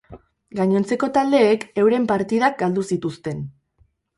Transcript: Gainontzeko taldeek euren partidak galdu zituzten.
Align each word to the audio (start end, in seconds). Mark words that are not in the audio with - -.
Gainontzeko 0.59 1.09
taldeek 1.17 1.67
euren 1.83 2.09
partidak 2.13 2.59
galdu 2.63 2.87
zituzten. 2.97 3.45